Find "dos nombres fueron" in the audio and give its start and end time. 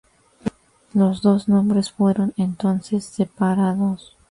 1.21-2.33